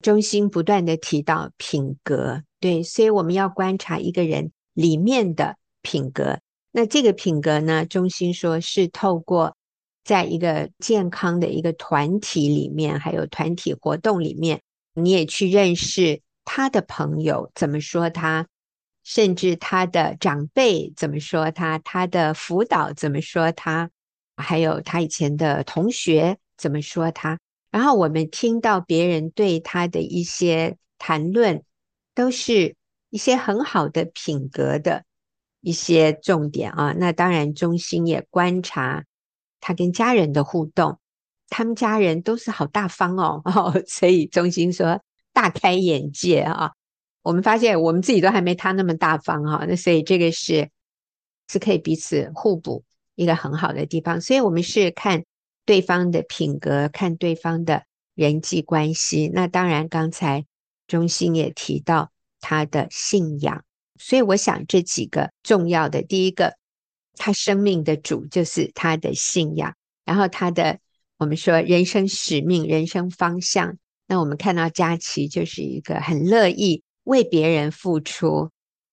[0.00, 6.38] 中心不断地提到品格，对，所以我们要观察一个人里面的品格。
[6.72, 9.54] 那这个品格呢，中心说是透过。
[10.04, 14.62] 在一个健康的一个团体里面，还有团体活动里面，
[14.94, 18.46] 你也去认识他的朋友怎么说他，
[19.04, 23.90] 甚至他的长辈怎么说他，他的辅导怎么说他，
[24.38, 27.38] 还有他以前的同学怎么说他。
[27.70, 31.62] 然后我们听到别人对他的一些谈论，
[32.14, 32.76] 都是
[33.10, 35.04] 一些很好的品格的
[35.60, 36.94] 一些重点啊。
[36.96, 39.04] 那当然，中心也观察。
[39.60, 41.00] 他跟家人的互动，
[41.48, 45.02] 他们家人都是好大方哦， 哦，所以中心说
[45.32, 46.70] 大开眼界啊。
[47.22, 50.70] 我们发现我们自己都还没他那么大方哈，那所以这个是
[51.48, 52.84] 是可以彼此互补
[53.16, 54.20] 一个很好的地方。
[54.20, 55.24] 所以我们是看
[55.68, 59.30] 对方的品格，看对方的人际关系。
[59.34, 60.46] 那当然，刚才
[60.86, 63.62] 中心也提到他的信仰，
[64.00, 66.56] 所以我想这几个重要的，第一个。
[67.20, 70.78] 他生命的主就是他的信仰，然后他的
[71.18, 73.76] 我们说人生使命、人生方向。
[74.06, 78.50] 那我们看到佳琪就是一个很乐意为别人付出、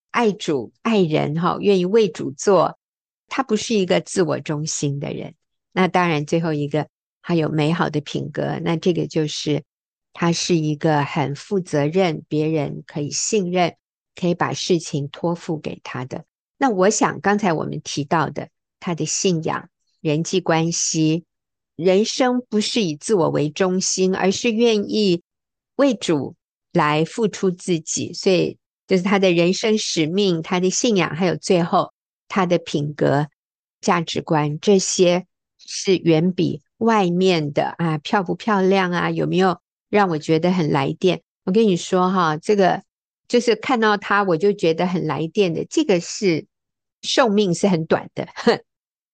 [0.09, 2.77] 爱主爱人哈，愿意为主做。
[3.27, 5.35] 他不是一个自我中心的人。
[5.77, 6.87] 那当然，最后一个
[7.19, 8.61] 还有美好的品格。
[8.63, 9.65] 那这个就是
[10.13, 13.75] 他是一个很负责任、别人可以信任、
[14.15, 16.23] 可以把事情托付给他的。
[16.57, 18.47] 那我想，刚才我们提到的
[18.79, 19.67] 他的信仰、
[19.99, 21.25] 人际关系、
[21.75, 25.23] 人生不是以自我为中心，而是愿意
[25.75, 26.37] 为主
[26.71, 31.91] 来付出自己，所以就是他的人生使命、他的信仰，还有最后
[32.29, 33.27] 他的品格、
[33.81, 35.25] 价值观，这些
[35.65, 39.59] 是远比外面的啊漂不漂亮啊，有没有
[39.89, 41.21] 让我觉得很来电？
[41.43, 42.83] 我跟你说哈，这个。
[43.27, 45.65] 就是看到他，我就觉得很来电的。
[45.65, 46.45] 这个是
[47.01, 48.27] 寿命是很短的，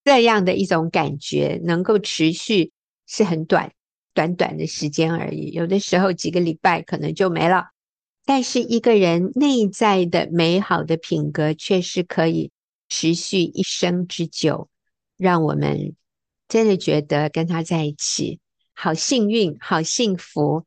[0.04, 2.72] 这样的一种感觉能够持续
[3.06, 3.72] 是很短，
[4.12, 5.52] 短短的时间而已。
[5.52, 7.68] 有的时候几个礼拜可能就没了。
[8.26, 12.50] 但是一个人内在的美好的品格，却是可以
[12.90, 14.68] 持续一生之久，
[15.16, 15.94] 让我们
[16.52, 18.38] 真的觉得跟他在一起
[18.74, 20.64] 好幸运、好幸福，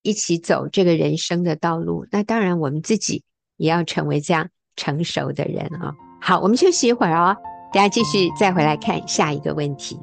[0.00, 2.06] 一起走这个人生的道路。
[2.10, 3.24] 那当然，我们自己
[3.58, 5.94] 也要成为这样成熟的人啊。
[6.18, 7.36] 好，我们休息一会儿哦，
[7.74, 10.00] 大家继续再回来看下一个问题。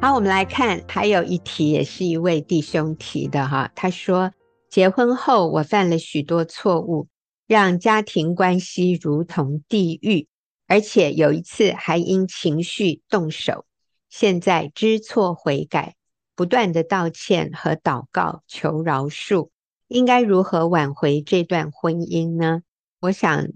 [0.00, 3.72] 好，我们来看，还有一题也是一位弟兄提的哈。
[3.74, 4.32] 他说，
[4.70, 7.08] 结婚后我犯了许多错误，
[7.48, 10.28] 让家庭关系如同地狱，
[10.68, 13.66] 而且有一次还因情绪动手。
[14.08, 15.96] 现在知错悔改，
[16.36, 19.48] 不断的道歉和祷告求饶恕，
[19.88, 22.60] 应该如何挽回这段婚姻呢？
[23.00, 23.48] 我想，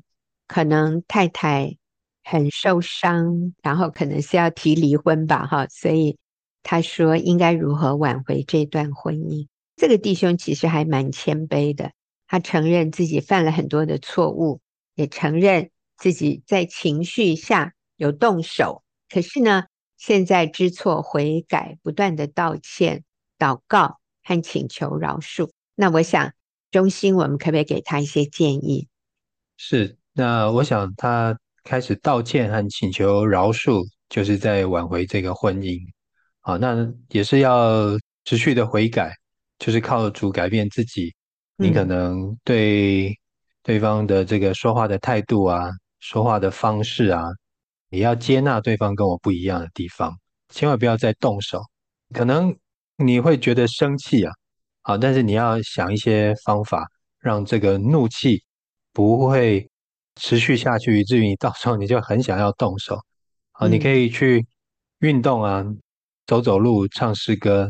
[0.48, 1.76] 可能太太
[2.24, 6.18] 很受伤，然后可能是要提离婚吧，哈，所以。
[6.62, 9.46] 他说：“应该如何挽回这段婚姻？”
[9.76, 11.92] 这个弟兄其实还蛮谦卑的，
[12.26, 14.60] 他承认自己犯了很多的错误，
[14.94, 18.82] 也承认自己在情绪下有动手。
[19.08, 19.64] 可是呢，
[19.96, 23.04] 现在知错悔改，不断的道歉、
[23.38, 25.50] 祷告和请求饶恕。
[25.74, 26.32] 那我想，
[26.70, 28.88] 中心我们可不可以给他一些建议？
[29.56, 35.80] 是，那我想他开始道歉和请求饶恕，就是在挽回这个婚姻。
[36.44, 36.76] 好，那
[37.08, 39.14] 也是要持续的悔改，
[39.60, 41.14] 就是靠主改变自己。
[41.56, 43.16] 你可能对
[43.62, 45.70] 对方的这个说话的态度啊，
[46.00, 47.22] 说话的方式啊，
[47.90, 50.12] 也要接纳对方跟我不一样的地方，
[50.48, 51.62] 千万不要再动手。
[52.12, 52.52] 可能
[52.96, 54.32] 你会觉得生气啊，
[54.82, 56.84] 啊，但是你要想一些方法，
[57.20, 58.42] 让这个怒气
[58.92, 59.70] 不会
[60.16, 62.98] 持续下去，以至于你到时候你就很想要动手。
[63.52, 64.44] 啊，你可以去
[64.98, 65.64] 运动啊。
[66.26, 67.68] 走走路、唱诗歌，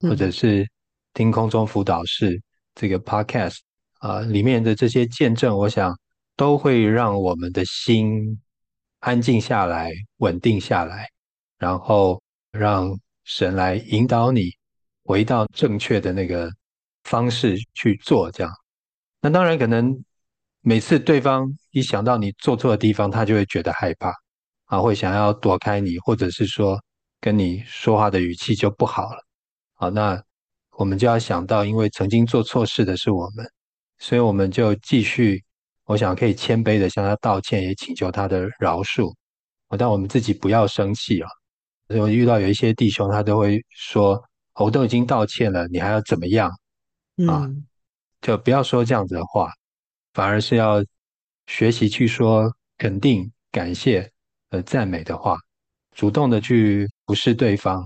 [0.00, 0.68] 或者是
[1.12, 2.42] 听空中辅导室
[2.74, 3.58] 这个 podcast
[4.00, 5.96] 啊，里面的这些见证，我想
[6.36, 8.40] 都会让我们的心
[8.98, 11.08] 安静下来、稳定下来，
[11.56, 12.20] 然后
[12.50, 14.50] 让神来引导你
[15.04, 16.50] 回到正确的那个
[17.04, 18.28] 方式去做。
[18.32, 18.52] 这样，
[19.20, 20.04] 那当然可能
[20.62, 24.12] 每次对方一想到你做错的地方，他就会觉得害怕
[24.64, 26.76] 啊，会想要躲开你，或者是说。
[27.24, 29.24] 跟你说话的语气就不好了，
[29.76, 30.22] 好，那
[30.72, 33.50] 我们就要想到，因为曾经做错事的是我们，
[33.96, 35.42] 所以我们就继续，
[35.86, 39.10] 我想可以谦卑的向他道歉，也请求他的饶恕。
[39.78, 41.30] 但我们自己不要生气啊。
[41.88, 44.22] 所以我遇到有一些弟兄，他都会说
[44.60, 46.52] ：“我都已经道歉了，你还要怎么样？”
[47.26, 47.48] 啊，
[48.20, 49.50] 就不要说这样子的话，
[50.12, 50.84] 反而是要
[51.46, 54.12] 学习去说肯定、感谢
[54.50, 55.38] 和赞美的话。
[55.92, 57.84] 主动的去不是对方，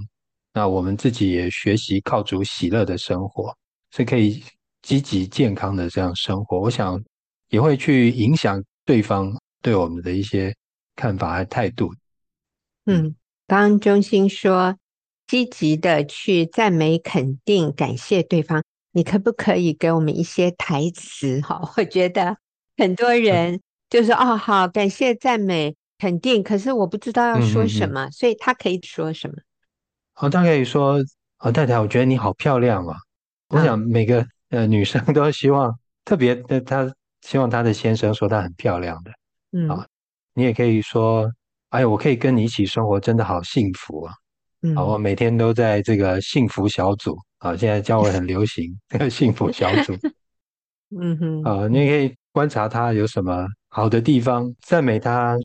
[0.52, 3.56] 那我们自己也学习靠主喜乐的生活，
[3.90, 4.42] 是可以
[4.82, 6.60] 积极健康的这样生活。
[6.60, 7.02] 我想
[7.48, 10.54] 也会去影响对方对我们的一些
[10.94, 11.92] 看法和态度。
[12.86, 13.14] 嗯，
[13.46, 14.76] 当中心说
[15.26, 18.62] 积极的去赞美、肯定、感谢对方，
[18.92, 21.40] 你可不可以给我们一些台词？
[21.40, 22.36] 哈， 我觉得
[22.76, 23.60] 很多人
[23.90, 25.74] 就是、哦，好，感谢赞美。
[25.98, 29.34] 肯定，可是我不知道要说什么，嗯、所以他可以说什么？
[30.20, 30.98] 哦，他可以说
[31.38, 32.96] ：“啊，太太，我觉得你好漂亮啊！”
[33.50, 35.72] 我想每个呃女生都希望，
[36.04, 36.92] 特别的，她
[37.22, 39.12] 希望她的先生说她很漂亮的。
[39.52, 39.86] 嗯，啊，
[40.34, 41.30] 你也可以说
[41.70, 44.14] ：“哎呀，我可以跟你一起生活，真的好幸福啊！”
[44.62, 49.96] 嗯，啊，我每天都在这个幸福小组啊，现在教会很流行这个 幸福小组。
[51.00, 55.36] 嗯哼，啊，你也可以观察他有什么好的地方，赞美他。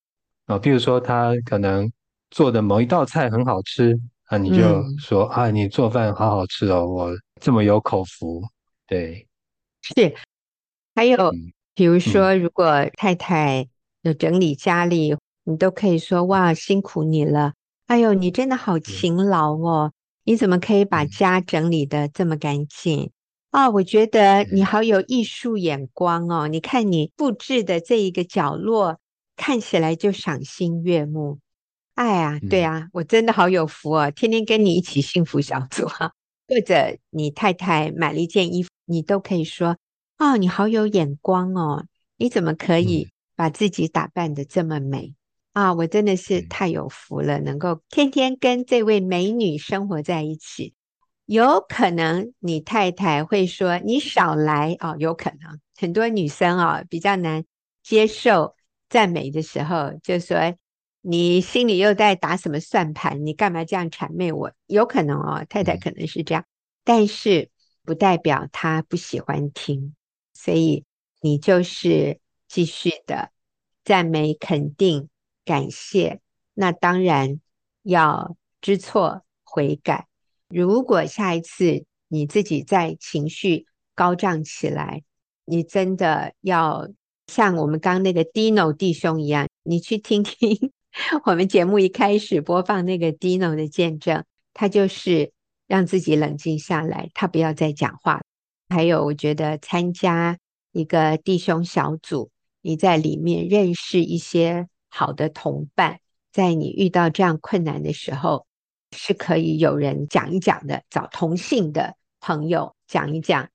[0.45, 1.89] 啊，比如说他可能
[2.31, 8.41] 做的某一道菜很好吃，啊，你就说、嗯、啊，你做饭好好吃哦，我这么有口福，
[8.85, 9.25] 对，
[9.81, 10.13] 是。
[10.95, 11.31] 还有，
[11.73, 13.67] 比如说，如果太太
[14.01, 17.53] 有整理家里，嗯、你都可以说哇，辛苦你了，
[17.87, 19.93] 哎呦，你真的好勤劳哦，嗯、
[20.25, 23.11] 你怎么可以把家整理的这么干净？
[23.51, 28.97] 啊、我觉得你好有艺术眼光哦，你看你布置的这一个角落。
[29.35, 31.39] 看起来就赏心悦目，
[31.95, 36.11] 哎呀，对啊，我真的好有福哦，天天跟你一起幸福小组啊，
[36.47, 39.77] 或者你太太买了一件衣服，你都可以说，
[40.17, 41.85] 哦，你好有眼光哦，
[42.17, 45.13] 你怎么可以把自己打扮得这么美？
[45.53, 45.73] 啊？
[45.73, 50.73] 我真的是太有福了，能够天天跟这位美女生活在一起，
[51.25, 57.43] 有可能你太太会说你少来哦，有可能很多女生哦比较难
[57.83, 58.55] 接受
[58.93, 60.55] 赞美的时候，就说
[61.01, 63.25] 你心里又在打什么算盘？
[63.25, 64.51] 你干嘛这样谄媚我？
[64.67, 66.45] 有可能哦，太太可能是这样，
[66.83, 67.49] 但是
[67.83, 69.95] 不代表她不喜欢听，
[70.31, 70.85] 所以
[71.21, 73.31] 你就是继续的
[73.83, 75.09] 赞美、肯定、
[75.43, 76.21] 感谢，
[76.53, 77.39] 那当然
[77.81, 80.07] 要知错悔改。
[80.49, 83.65] 如果下一次你自己在情绪
[83.95, 85.01] 高涨起来，
[85.45, 86.87] 你真的要
[87.33, 90.71] 像我们刚那个 Dino 弟兄一样，你去听听
[91.25, 94.23] 我们节目一开始播放那个 Dino 的见证，
[94.53, 95.31] 他就是
[95.65, 98.21] 让自己冷静下来，他不要再讲话。
[98.69, 100.37] 还有，我觉得参加
[100.73, 102.29] 一个弟兄小组，
[102.61, 108.45] 你在里面认识一些好的同伴，在你遇到这样困难的时候。
[108.95, 113.49] 是可以有人讲一讲的，找同性的朋友讲一讲，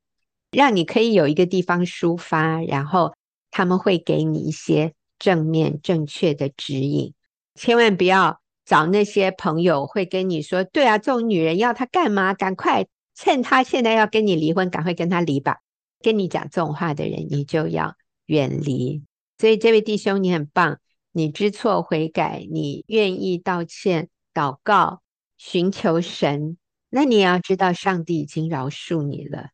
[0.50, 3.14] 让你可以有一个地方抒发，然后
[3.50, 7.14] 他们会给你一些正面正确的指引。
[7.54, 12.34] 千万不要找那些朋友会跟你说：“对啊，这种女人要她干嘛？
[12.34, 15.58] 赶快趁她现在要跟你离婚，赶快跟她离吧。”
[16.00, 17.94] 跟你讲这种话的人，你就要
[18.26, 19.02] 远离。
[19.38, 20.78] 所以这位弟兄，你很棒，
[21.12, 25.00] 你知错悔改，你愿意道歉、祷告。
[25.40, 26.56] 寻求神，
[26.90, 29.50] 那你也要知道上帝已经饶恕你了。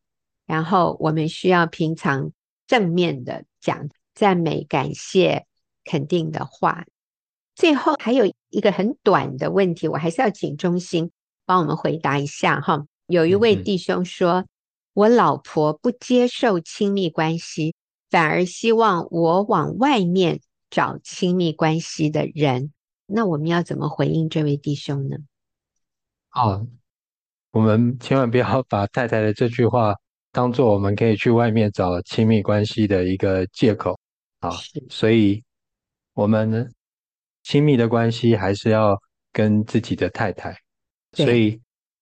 [0.47, 2.31] 然后我们需要平常
[2.67, 5.45] 正面的讲赞美、感谢、
[5.83, 6.85] 肯定的话。
[7.55, 11.11] 最后还有一个很短的问题，我还是要请中心
[11.45, 12.85] 帮我们回答一下哈。
[13.07, 14.47] 有一位弟兄说：“嗯、
[14.93, 17.75] 我老婆不接受亲密关系，
[18.09, 22.71] 反而希望我往外面找亲密关系的人。”
[23.07, 25.17] 那我们要怎么回应这位弟兄呢？
[26.31, 26.67] 哦，
[27.51, 29.95] 我们千万不要把太太的这句话
[30.35, 33.97] 当做我们可以去外面找亲密关系的一个借口
[34.41, 34.51] 啊。
[34.89, 35.41] 所以，
[36.13, 36.65] 我们呢，
[37.43, 40.53] 亲密的关系还是要跟自己的太太。
[41.13, 41.57] 所以，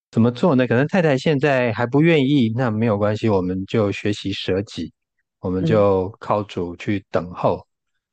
[0.09, 0.65] 怎么做呢？
[0.65, 4.91] 可能太太现在还不愿意，那没有关系，我们就学习舍己，
[5.39, 7.63] 我们就靠主去等候。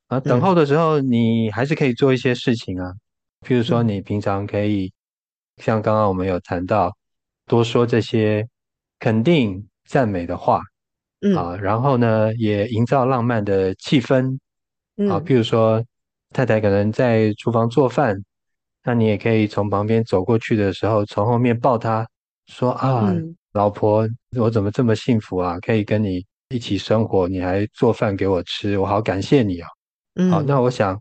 [0.05, 2.93] 啊，等候的时候，你还是可以做一些事情啊，
[3.41, 4.93] 譬如说，你平常可以。
[5.57, 6.95] 像刚刚我们有谈到，
[7.47, 8.47] 多说这些
[8.99, 10.61] 肯定赞美的话，
[11.19, 14.39] 嗯啊，然后呢，也营造浪漫的气氛，
[15.09, 15.83] 啊，譬如说
[16.29, 18.15] 太太可能在厨房做饭，
[18.85, 22.07] 那你也可以从旁边走过去的时候，从后面抱她，
[22.47, 24.07] 说啊，嗯、老婆，
[24.39, 25.59] 我怎么这么幸福啊？
[25.59, 29.67] 可以跟你一起生活，你还做饭给我吃，我好感谢你啊。
[30.15, 30.97] 嗯，好，那我想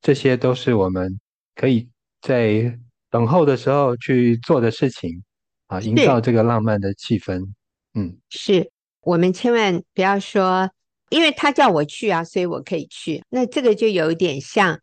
[0.00, 1.20] 这些都是我们
[1.54, 1.86] 可以
[2.22, 2.78] 在。
[3.12, 5.20] 等候的时候去做的事情
[5.66, 7.44] 啊，营造这个浪漫的气氛。
[7.94, 8.70] 嗯，是
[9.00, 10.70] 我们千万不要说，
[11.08, 13.22] 因为他叫我去啊，所以我可以去。
[13.30, 14.80] 那这个就有点像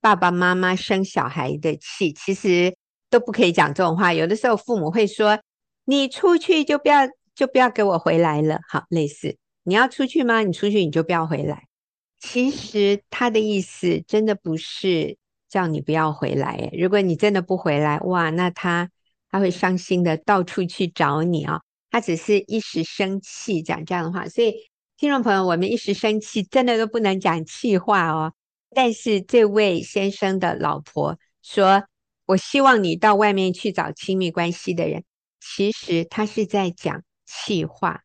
[0.00, 2.74] 爸爸妈妈生小孩的气，其实
[3.08, 4.12] 都不可以讲这种话。
[4.12, 5.40] 有的时候父母会说
[5.86, 10.42] ：“你出去就不要，就不要给我回来了。”好，类似你要出去吗？
[10.42, 11.66] 你出去你就不要回来。
[12.18, 15.16] 其实他的意思真的不是。
[15.50, 18.88] 叫你不要回来，如果你真的不回来，哇，那他
[19.32, 24.54] 他会伤心的，到处去找你啊、他只是一时生气讲这样的话，所以
[24.96, 28.32] 听众朋友，我们一时生气真的都不能讲气话哦。
[28.74, 31.84] 但是这位先生的老婆说
[32.26, 35.04] ：“我希望你到外面去找亲密关系的人。”
[35.40, 38.02] 其实他是在讲气话。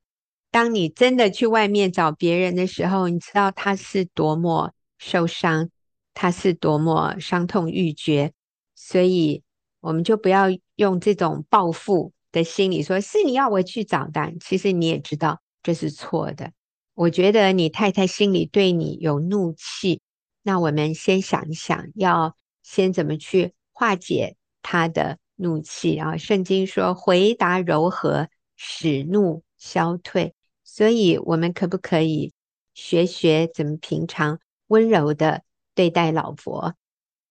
[0.51, 5.69] 当你真的去外面找别人的时候，你知道他是多么受伤。
[6.17, 8.31] 他是多么伤痛欲绝，
[8.73, 9.43] 所以
[9.81, 10.45] 我们就不要
[10.77, 16.51] 用这种报复的心理说，是你要我去找的，其实你也知道这是错的。
[16.93, 20.01] 我觉得你太太心里对你有怒气，
[20.43, 26.17] 那我们先想一想，要先怎么去化解他的怒气啊？
[26.17, 28.27] 圣经说，回答柔和，
[28.57, 30.33] 使怒消退。
[30.63, 32.33] 所以，我们可不可以
[32.73, 36.73] 学学怎么平常温柔的对待老婆，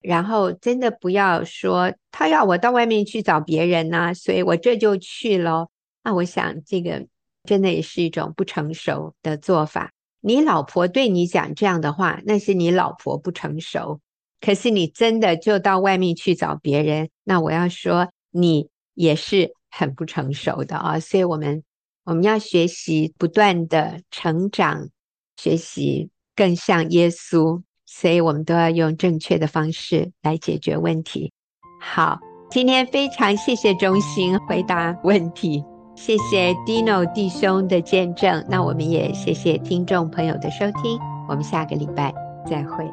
[0.05, 5.71] 然后真的不要说他要我到外面去找别人呐、所以我这就去喽。
[6.03, 7.07] 那我想这个
[7.45, 9.91] 真的也是一种不成熟的做法。
[10.21, 13.99] 你老婆对你讲这样的话，那是你老婆不成熟。
[14.43, 21.01] 可是你真的就到外面去找别人，那我要说你也是很不成熟的啊。
[21.01, 21.63] 所以我们
[22.05, 24.91] 我们要学习不断的成长，
[25.39, 27.63] 学习更像耶稣。
[27.97, 31.33] 所以我们都要用正确的方式来解决问题。
[31.81, 32.19] 好，
[32.51, 35.65] 今天非常谢谢中心回答问题。
[35.95, 42.13] 谢谢 Dino 弟兄的见证，那我们也谢谢听众朋友的收听，我们下个礼拜
[42.51, 42.85] 再会。